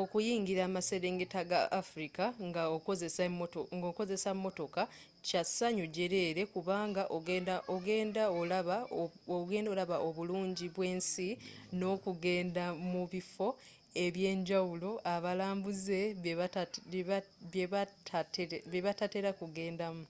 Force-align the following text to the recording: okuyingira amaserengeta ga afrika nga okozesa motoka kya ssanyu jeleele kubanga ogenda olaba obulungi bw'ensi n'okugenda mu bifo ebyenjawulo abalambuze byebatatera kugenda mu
okuyingira 0.00 0.60
amaserengeta 0.68 1.40
ga 1.50 1.60
afrika 1.80 2.24
nga 3.76 3.84
okozesa 3.98 4.30
motoka 4.44 4.82
kya 5.26 5.42
ssanyu 5.46 5.84
jeleele 5.94 6.42
kubanga 6.52 7.02
ogenda 7.76 8.24
olaba 9.70 9.96
obulungi 10.08 10.66
bw'ensi 10.74 11.28
n'okugenda 11.78 12.64
mu 12.90 13.02
bifo 13.12 13.48
ebyenjawulo 14.04 14.90
abalambuze 15.14 16.00
byebatatera 18.70 19.30
kugenda 19.40 19.86
mu 19.96 20.04